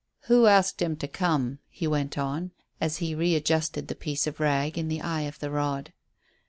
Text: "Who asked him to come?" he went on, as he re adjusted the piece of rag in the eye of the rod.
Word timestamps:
"Who 0.21 0.47
asked 0.47 0.81
him 0.81 0.95
to 0.95 1.07
come?" 1.07 1.59
he 1.69 1.85
went 1.85 2.17
on, 2.17 2.49
as 2.79 2.97
he 2.97 3.13
re 3.13 3.35
adjusted 3.35 3.87
the 3.87 3.93
piece 3.93 4.25
of 4.25 4.39
rag 4.39 4.75
in 4.75 4.87
the 4.87 4.99
eye 5.01 5.21
of 5.29 5.37
the 5.37 5.51
rod. 5.51 5.93